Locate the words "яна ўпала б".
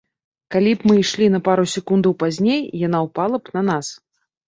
2.89-3.59